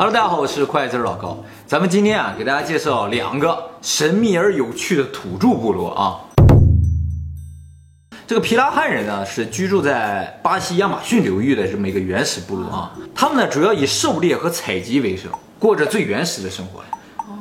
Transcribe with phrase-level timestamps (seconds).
[0.00, 1.44] Hello，大家好，我是快字老高。
[1.66, 6.24] 咱们今天啊，给大家介绍两个神秘而有趣的土著部落啊。
[8.26, 12.96] 这个皮拉汉人呢，是居住在巴西亚马逊流域的这么一个原始部落啊。
[13.14, 16.82] 他们呢，主要以狩猎和采集为生，过着最原始的生活。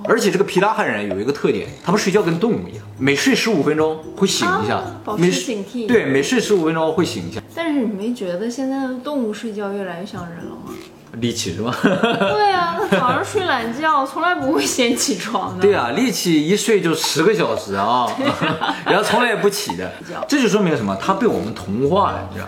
[0.04, 5.88] 而且这个皮拉汉人有一个特点，他们睡觉跟动物一样，每睡十五分钟会醒一下，保持警惕。
[5.88, 7.42] 对，每睡十五分钟会醒一下。
[7.56, 10.74] 但是你没觉得现在的动物睡觉越来越像人了吗？
[11.14, 11.76] 力气是吧？
[11.82, 15.62] 对啊，他早上睡懒觉， 从来不会先起床的。
[15.62, 18.08] 对啊，力气一睡就十个小时啊，
[18.86, 19.92] 然后从来也不起的，
[20.28, 20.96] 这就说明什么？
[21.02, 22.48] 他被我们同化了，你知道？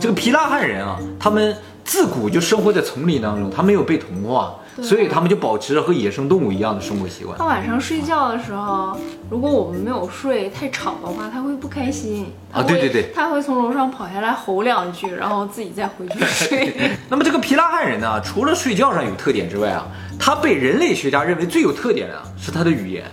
[0.00, 7.36] 这个皮拉汉人啊，他们自古就生活在丛林当中，他没有被同化，所以他们就保持着和野生动物一样的生活习惯。
[7.36, 8.96] 他晚上睡觉的时候，
[9.28, 16.72] 如果我们没有睡太吵的话，他会不开心啊对对对他会从楼上跑下来吼两句，然后自己再回去睡。
[17.10, 19.86] 那么这个皮拉汉人呢，除了睡觉上有特点之外啊，
[20.18, 23.04] 他被人类学家认为最有特点的啊是他的语言。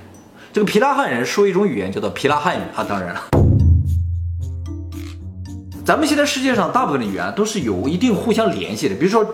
[0.53, 3.48] 这个皮拉汉人说一种语言叫做皮拉汉语啊，当然了。
[5.89, 9.25] 咱们现在世界上大部分的语言都是有一定互相联系的，比如说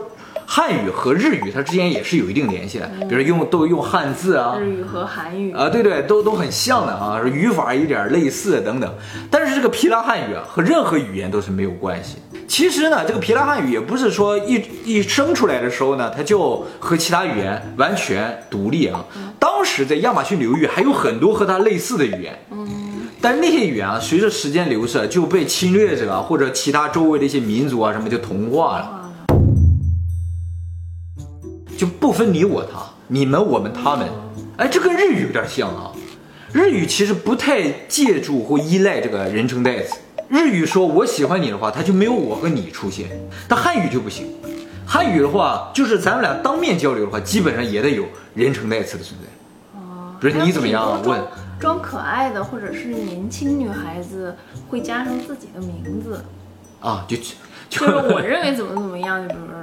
[0.45, 8.89] 汉语和日语，它之间也是有一定联系的，比如用都用汉字啊，日语和韩语啊，对对，都都很像的啊，语法有点类似等等。
[9.29, 12.19] 但是这个皮拉汉语啊，和任何语言都是没有关系。
[12.47, 19.03] 其实呢，这个皮拉汉语也不是说一一生出来的时候呢，它就和其他语言完全独立啊。
[19.37, 22.39] 当时在亚马逊流域还有很多和它类似的语言，
[23.25, 29.11] 但是那些语言啊，随着时间流逝就被侵略者啊或者其他周围的一些民族啊什么就同化了。
[31.75, 34.07] 就不分你我他，你们我们他们，
[34.57, 35.91] 哎，这跟日语有点像啊。
[36.53, 39.95] 日语其实不太借助或依赖这个人称代词。
[40.29, 43.07] 日语说我喜欢你的话，它就没有我和你出现。
[43.47, 44.27] 但汉语就不行，
[44.85, 49.79] 汉语的话，就是咱们俩当面交流的话，基本上也得有人称代词的存在。
[49.79, 51.19] 哦不是你怎么样啊问
[51.65, 54.35] 装可爱的或者是年轻女孩子
[54.69, 56.23] 会加上自己的名字，
[56.79, 57.23] 啊，就就
[57.67, 59.55] 就是我认为怎么怎么样，就比如说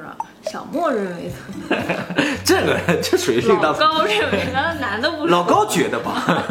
[0.50, 2.02] 小莫认为怎么怎么样，
[2.44, 6.24] 这个这属于是老高认为，那男的不是老高觉得吧，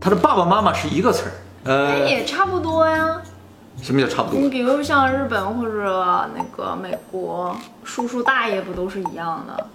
[0.00, 1.32] 他的爸爸妈妈是一个词儿。
[1.64, 3.20] 哎呃，也差不多呀。
[3.82, 4.48] 什么叫差不多你？
[4.48, 7.54] 比如像日本或者那个美国，
[7.84, 9.66] 叔叔大爷不都是一样的？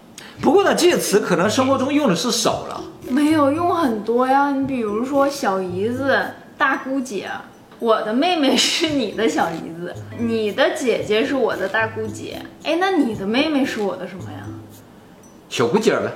[0.41, 2.81] 不过呢，这些词可能生活中用的是少了。
[3.09, 4.52] 没有用很多呀。
[4.52, 6.19] 你比如说小姨子、
[6.57, 7.29] 大姑姐，
[7.79, 12.41] 我的妹妹是你的小姨子， 你的姐姐是我的大姑姐。
[12.63, 14.40] 哎，那你的妹妹是我的什么呀？
[15.50, 16.12] 小姑姐儿呗，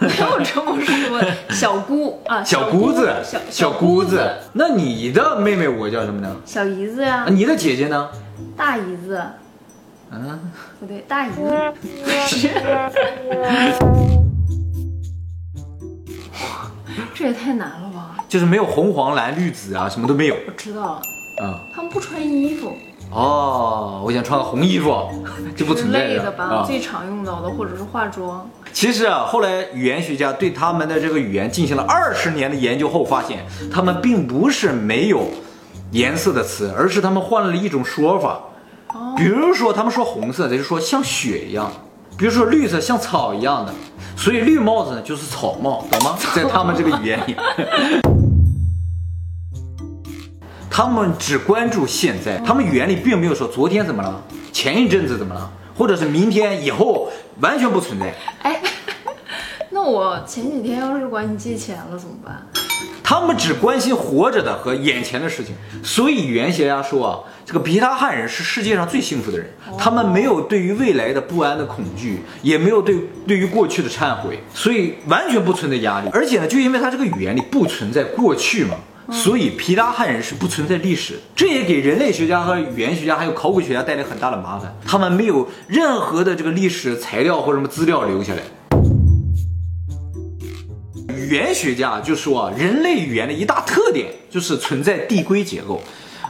[0.00, 1.22] 没有这么说，
[1.54, 4.28] 小姑啊，小姑子，小小姑姑子。
[4.52, 6.36] 那你的妹妹我叫什么呢？
[6.44, 8.08] 小姨子呀啊，，你的姐姐呢？
[8.56, 9.22] 大姨子，
[10.14, 10.38] 嗯，
[10.78, 11.40] 不对，大姨子。
[17.14, 18.16] 这也太难了吧！
[18.28, 21.00] 就是没有红黄蓝绿紫啊，什么都没有我知道了，
[21.42, 21.60] 啊。
[21.74, 22.76] 他们不穿衣服
[23.10, 24.90] 哦，我想穿个红衣服，
[25.56, 26.64] 就不之存在类的吧，啊。
[26.66, 28.50] 最常用到的，或者是化妆。
[28.72, 35.28] 其实啊，后来语言学家对他们的这个语言进行了二十年的研究后，发现他们并不是没有
[35.92, 38.40] 颜色的词，而是他们换了一种说法。
[39.16, 41.70] 比如说，他们说红色，他就说像雪一样；
[42.16, 43.72] 比如说绿色像草一样的，
[44.16, 46.16] 所以绿帽子呢就是草帽，懂吗？
[46.34, 47.36] 在他们这个语言里，
[50.70, 57.10] 他们只关注现在，他们语言里并没有说昨天怎么了，前一阵子怎么了，或者是明天以后，
[57.40, 58.14] 完全不存在。
[58.42, 58.60] 哎，
[59.70, 62.46] 那我前几天要是管你借钱了怎么办？
[63.12, 69.46] 他们只关心活着的和眼前的事情，所以语言学家说啊，这个皮拉汉人是世界上最幸福的人。
[69.78, 72.96] 他们没有对于未来的不安的恐惧，也没有对
[73.26, 76.08] 对于过去的忏悔，所以完全不存在压力。
[76.10, 78.76] 而且呢，就因为他这个语言里不存在过去嘛，
[79.10, 81.20] 所以皮达汉人是不存在历史。
[81.36, 88.40] 这也给人类学家和语言学家还有考古学家带来很大的麻烦，他们没有任何的这个历史材料或什么资料留下来。
[91.22, 95.80] 语言学家就说啊，人类语言的一大特点就是存在递归结构。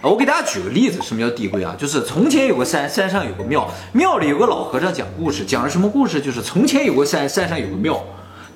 [0.02, 1.74] 我给大家举个例子，什么叫递归啊？
[1.78, 6.20] 就是从前有个山，山上有个庙，庙里有个老和尚讲故事，讲了什么故事？
[6.20, 8.04] 就是从前有个山，山上有个庙。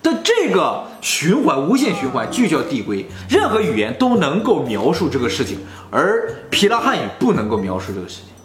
[0.02, 3.04] 的这个循环，无限循环就叫递归。
[3.28, 5.58] 任何语言都能够描述这个事情，
[5.90, 8.35] 而皮拉汉语不能够描述这个事情。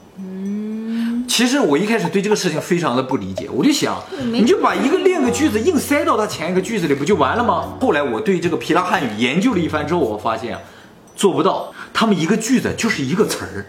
[1.32, 3.98] 其实我一开始对这个事情非常的不理解，我就想，
[4.34, 7.74] 你就把一个另一个句子硬塞到它前一个句子里，不就完了吗？
[7.80, 10.62] 后来我对这个皮拉汉语研究了一番之后，我发现啊
[11.16, 13.66] 做不到，他们一个句子就是一个词儿。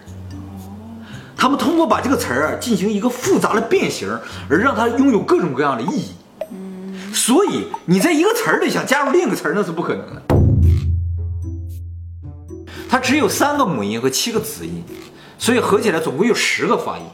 [1.36, 4.10] 他们通过把这个词儿啊进行一个复杂的变形，
[4.50, 7.14] 而让它拥有各种各样的意义。
[7.14, 10.22] 所以你在一个词儿里想加入另一个词儿，那是不可能的。
[12.90, 14.82] 它只有三个母音和七个子音，
[15.38, 17.04] 所以合起来总共有十个发音。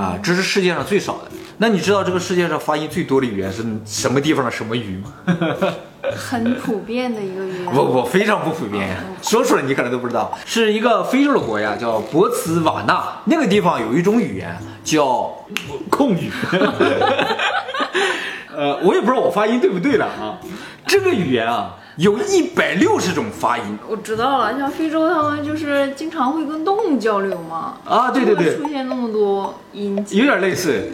[0.00, 1.30] 啊，这是世界上最少的。
[1.58, 5.12] 那你知道这个世界上发音最多的语言是什么地方的什么语吗？
[6.16, 7.74] 很普遍的一个语言。
[7.74, 8.96] 我我，非常不普遍呀！
[9.20, 15.30] 说出来你可能都不知道，是一个非洲的国家叫博茨瓦纳，那个地方有一种语言叫
[15.90, 16.30] 控语。
[18.56, 20.40] 呃，我也不知道我发音对不对了啊。
[20.86, 23.78] 这个语言啊，有一百六十种发音。
[23.88, 27.76] 我知道了，像非洲他们就是经常会跟动物交流嘛。
[27.84, 30.90] 啊，对对对，出现那么多音节，有点类似。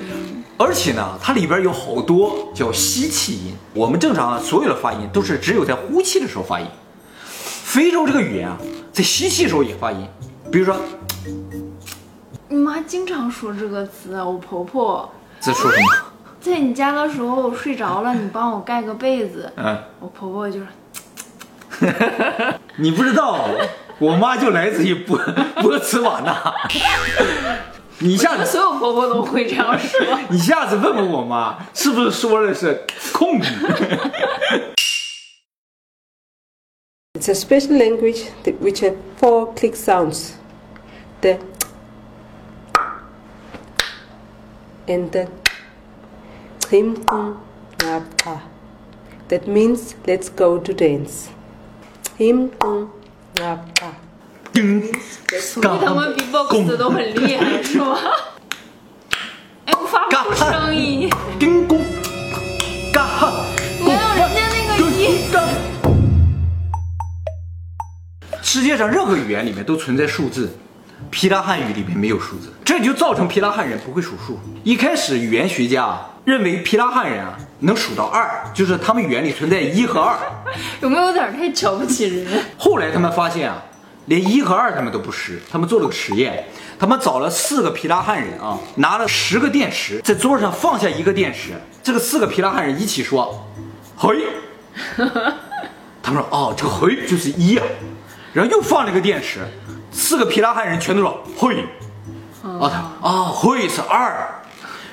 [0.59, 3.55] 而且呢，它里边有好多叫吸气音。
[3.75, 6.67] 我们正常所有的发音都是只有在呼气的时候发音。
[7.23, 8.57] 非洲这个语言啊，
[8.91, 10.09] 在吸气的时候也发音。
[10.51, 10.75] 比如说，
[12.49, 14.25] 你妈经常说这个词啊。
[14.25, 15.85] 我婆婆在说什么？
[16.41, 19.53] 在你家的时候我睡着了，你帮我盖个被子。
[19.57, 20.67] 嗯，我婆婆就是。
[22.77, 23.49] 你不知道，
[23.99, 25.19] 我妈就来自于波
[25.63, 26.55] 波茨瓦纳。
[27.99, 29.99] 你下次所有婆婆都会这样说。
[30.29, 33.51] 你下次问问我妈，是不是说的是控制
[37.15, 40.33] ？It's a special language that which have four click sounds.
[41.23, 41.39] The
[44.87, 45.29] and the
[46.69, 46.97] him
[49.29, 51.31] That means let's go to dance.
[52.19, 52.49] Him
[55.39, 57.99] 所以他们 B-box 都很厉害，是吗？
[59.67, 61.11] 哎，我发不出声音。
[61.39, 61.79] 叮咚，
[62.91, 63.45] 嘎哈，
[63.85, 65.19] 没有人家那个音。
[68.43, 70.57] 世界上任何语言里面都存在数字，
[71.11, 74.41] 皮拉汉语里面没有数字，这就造成皮拉汉人不会数数。
[74.65, 80.17] 一开始语言学家认为皮拉汉人啊能数到二，就是他们语言里存在一和二。
[80.81, 82.45] 有没有点太瞧不起人？
[82.59, 83.63] 后来他们发现啊。
[84.07, 86.45] 连一和二他们都不识，他们做了个实验，
[86.79, 93.45] 他们找了四个皮拉汉人啊，拿了十个电池，在桌上放下一个电池，这个四个皮拉汉人一起说，
[93.97, 94.17] 嘿，
[96.01, 97.67] 他们说哦，这个嘿就是一啊，
[98.33, 99.41] 然后又放了一个电池，
[99.91, 101.65] 四个皮拉汉人全都说嘿，
[102.45, 104.41] 啊他啊嘿是二，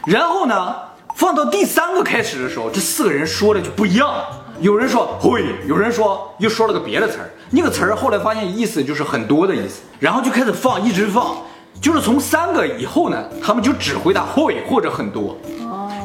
[0.07, 0.75] 然后呢，
[1.15, 4.11] 放到第三个开始的时候，这四个人说的就不一样。
[4.59, 11.37] 有人说会，有人说又说了个别的词儿，那个词儿后来发现意思就是很多的意思，然后就开始放，一直放，
[11.81, 15.35] 就是从三个以后呢，他们就只回答会或者很多，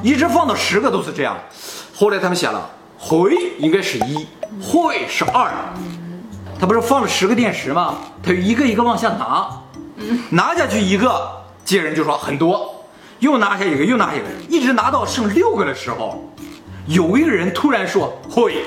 [0.02, 1.36] 一直放到十个都是这样。
[1.94, 2.68] 后来他们想了，
[2.98, 4.26] 会应该是一，
[4.62, 5.50] 会是二，
[6.58, 7.96] 他不是放了十个电池吗？
[8.22, 9.48] 他就一个一个往下拿，
[10.30, 11.30] 拿下去一个，
[11.64, 12.84] 接人就说很多，
[13.18, 16.24] 又拿下一个，又拿下一个，一直拿到剩六个的时候。
[16.88, 18.62] 有一个人突然说会，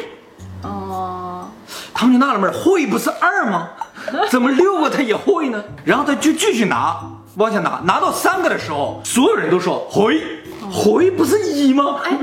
[0.61, 1.49] 哦，
[1.91, 3.69] 他们就纳了闷会不是二吗？
[4.29, 5.63] 怎么六个他也会呢？
[5.83, 7.01] 然后他就继续拿，
[7.37, 10.21] 往下拿，拿到三个的时候，所有人都说回，
[10.71, 11.99] 回不是一吗？
[12.03, 12.15] 哎，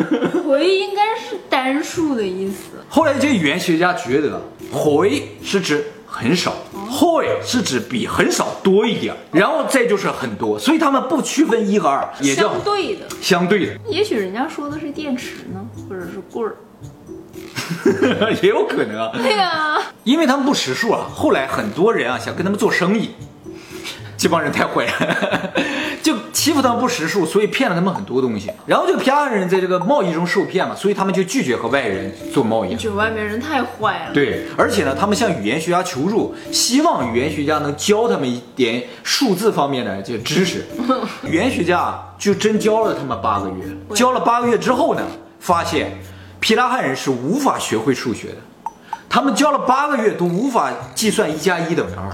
[0.46, 2.78] 回应该是单数的意思。
[2.88, 4.40] 后来这些语言学家觉得，
[4.70, 5.84] 回是指。
[6.10, 6.54] 很少，
[6.90, 13.76] 会是指比很少多一点，然后再就是很多，所以他们不区分一和二，也叫相对的，相对的。
[13.90, 15.67] 也许人家说的是电池呢，或
[15.98, 16.56] 者是棍儿，
[18.42, 19.10] 也有可能。
[19.12, 21.06] 对呀，因为他们不识数啊。
[21.12, 23.10] 后来很多人啊想跟他们做生意，
[24.16, 25.50] 这帮人太坏了。
[26.00, 28.50] 就欺负他们不识数，所以骗了他们很多东西。
[28.64, 32.74] 然后这个皮拉人在这个贸易中受骗嘛，所以他们就拒绝和外人做贸易。
[32.76, 34.14] 就外面人太坏了。
[34.14, 40.64] 对，而且呢，他们向语言学家求助，希望语言学家能教他们一点数字方面的这个知识。
[41.26, 45.02] 语言学家就真教了他们八个月，教了八个月之后呢，
[45.38, 45.98] 发现
[46.40, 48.36] 皮拉汉人是无法学会数学的。
[49.08, 52.10] 他们教了八个月都无法计算一加一等于二。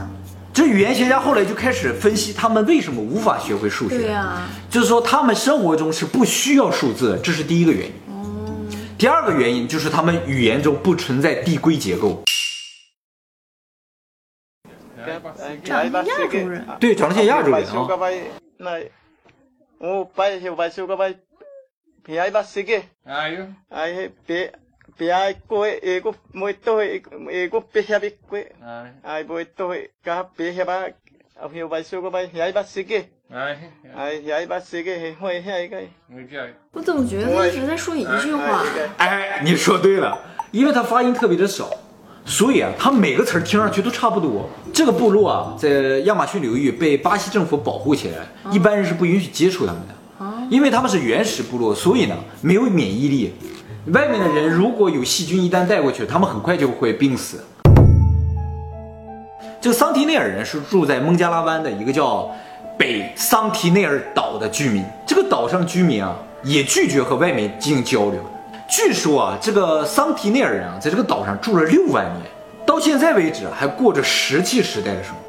[0.53, 3.99] 这语言学家后来就开始分析他们为什么无法学会数学。
[3.99, 7.93] 对呀，就是说他们生活中是不需要数字，这是第一个原因。
[8.07, 8.65] 哦。
[8.97, 12.23] 第二个原因就是他们语言中不存在递归结构。
[15.65, 16.65] 长得亚洲人。
[16.79, 17.89] 对，长得像亚洲人啊。
[36.73, 38.63] 我怎么觉得他一直在说一句话？
[38.99, 40.19] 哎，你说对了，
[40.51, 41.71] 因为他发音特别的少，
[42.27, 44.49] 所以啊，他每个词儿听上去都差不多。
[44.73, 49.95] 这个部落啊，在亚马逊流域被巴西政府保护起来，一般人是不允许接触他们的，
[50.51, 53.35] 因为他们是原始部落，所以呢没有免疫力。
[53.93, 57.45] 外面的人如果有细菌一旦带过去，他们很快就会病死。
[59.61, 62.31] 这个桑提内尔人是住在孟加拉湾的一个叫
[62.79, 68.21] 北桑提内尔岛的居民，这个岛上居民啊也拒绝和外面进行交流。
[68.69, 72.27] 据说啊，这个桑提内尔人啊，在这个岛上住了六万年，
[72.67, 75.24] 到现在为止还过着石器时代的生活。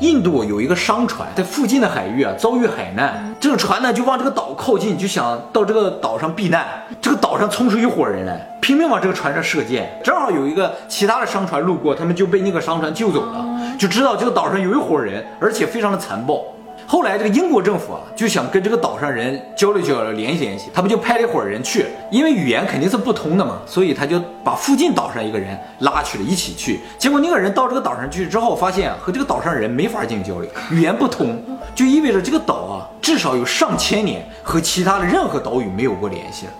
[0.00, 6.66] 印度有一个商船在附近的海域啊遭遇海难，这个船呢就往这个岛靠近，就想到这个岛上避难。
[7.00, 9.98] 这个岛上冲出一伙人来，拼命往这个船上射箭。
[10.04, 13.44] 正好有一个其他的商船路过，他们就被那个商船救走了，
[13.78, 16.44] 就知道这个岛上有一伙人，而且非常的残暴。
[16.88, 26.80] 后来，这个英国政府啊，就想跟这个岛上人交流交流、联系联系，他不就派了一伙人去，因为语言肯定是不通的嘛，所以他就把附近岛上一个人拉去了，一起去。
[26.96, 31.36] 结果那个人到这个岛上去之后，发现和这个岛上人没法进行交流，语言不通，
[31.74, 36.52] 就意味着这个岛啊，至少有上千年和其他的任何岛屿没有过联系了。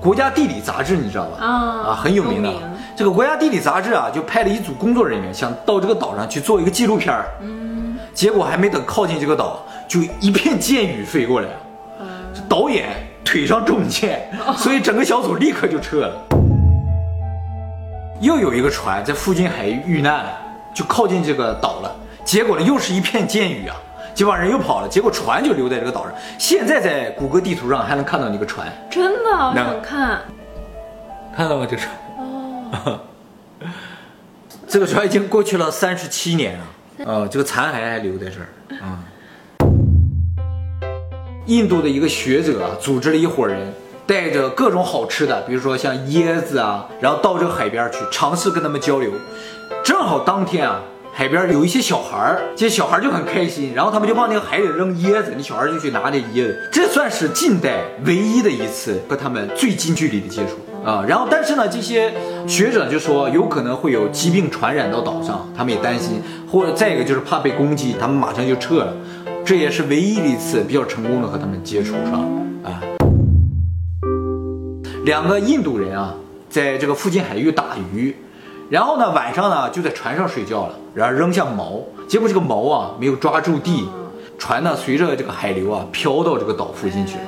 [0.00, 1.44] 国家地理杂志你知道吧？
[1.44, 2.52] 啊，很有名的。
[2.96, 7.26] 这个国家地理杂志啊，就派了一组工作人员，想到这个岛上去做一个纪录片儿。
[8.16, 11.48] 结果还没等靠近这个岛，就一片箭雨飞过来，
[12.48, 12.88] 导演
[13.22, 16.16] 腿上中箭， 所以整个小组立刻就撤了。
[18.22, 20.24] 又有一个船在附近海域遇难，
[20.74, 21.94] 就靠近这个岛了。
[22.24, 23.76] 结果呢，又是一片箭雨啊，
[24.14, 26.14] 这帮人又跑了，结果船就留在这个岛上。
[26.38, 30.22] 现在在谷歌地图上还能看到那个船，真的，我想看，
[31.36, 31.66] 看到吗？
[31.70, 32.98] 这船，哦，
[34.66, 36.64] 这个船已经过去了三十七年了。
[37.04, 38.46] 呃，这个残骸还留在这儿
[38.80, 39.04] 啊。
[41.46, 43.72] 印度的一个学者，组织了一伙人，
[44.06, 49.12] 带着各种好吃的，比如说像椰子啊，然后到这个海边去尝试跟他们交流。
[49.84, 50.80] 正好当天啊，
[51.12, 56.68] 海边有一些小孩儿，这些小孩就很开心，然后他们就往那个海里扔椰子，那小孩就去拿那椰子。
[56.72, 60.56] 这算是近代唯一的一次和他们最近距离的接触。
[60.84, 62.12] 啊，然后但是呢，这些
[62.46, 68.92] 学者就说有可能会有疾病传染到岛上，他们也担心，或者再一个就是怕被攻击，他们马上就撤了。
[69.44, 72.12] 这也是唯一的一次比较成功的和他们接触上
[72.62, 72.80] 啊。
[75.04, 76.14] 两个印度人啊，
[76.48, 78.14] 在这个附近海域打鱼，
[78.70, 83.88] 然后呢晚上呢就在船上睡觉了，然后扔下锚，结果这个锚啊没有抓住地，
[84.38, 87.24] 船呢随着这个海流啊飘到这个岛附近去了。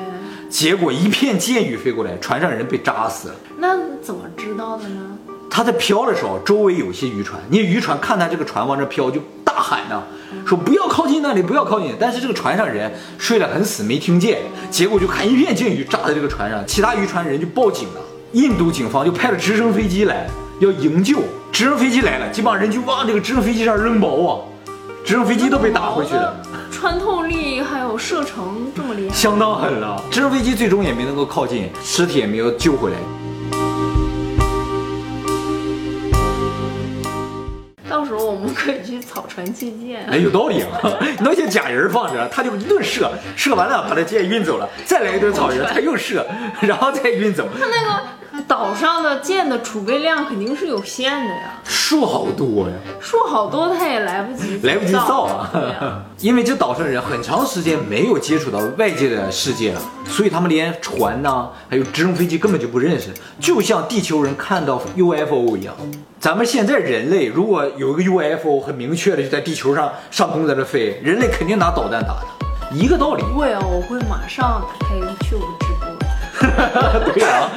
[0.48, 3.34] 结果一片箭雨飞过来，船上人被扎死了。
[3.58, 5.07] 那怎么知道的呢？
[5.50, 10.02] 他在飘的时候，周围有些渔船，你渔船看他这个船往这飘，就大喊呢，
[10.46, 11.94] 说不要靠近那里，不要靠近。
[11.98, 14.38] 但是这个船上人睡得很死，没听见。
[14.70, 18.00] 结果就看一片箭雨炸在这个船上，其他渔船人就报警了。
[18.32, 20.28] 印度警方就派了直升飞机来
[20.60, 21.18] 要营救。
[21.50, 24.40] 直升飞机来了，这帮人就往这个直升飞机上扔锚啊，
[25.04, 26.36] 直升飞机都被打回去了。
[26.70, 30.00] 穿透力还有射程这么厉害，相当狠了。
[30.10, 32.96] 直升飞机最终也没能够靠近，尸体也没有救回来。
[38.58, 40.04] 可以去草船借箭。
[40.10, 40.98] 哎，有道理啊！
[41.22, 46.26] 那些假人放着，他就一顿射，射完了把他箭运走了，再来一顿草人，他又射，
[46.60, 47.48] 然后再运走。
[47.58, 48.17] 他那个。
[48.42, 63.08] 岛上的剑的储备量肯定是有限的呀，树好多呀，树好多，他也来不及来不及造啊， 因为这岛上人很长时间没有接触到外界的世界了，所以他们连船呐，还有直升飞机根本就不认识，
[63.40, 65.74] 就像地球人看到 UFO 一样。
[66.20, 73.22] 咱们现在人类如果有一个 UFO 很明确的就在地球上上空在这飞，人类肯定拿导弹打他，一个道理。
[73.22, 75.88] 会啊，我会马上打开 YouTube 直播。
[77.12, 77.50] 对啊。